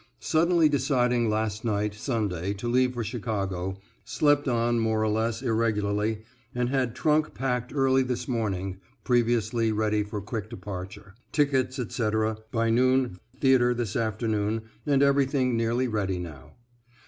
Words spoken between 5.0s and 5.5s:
or less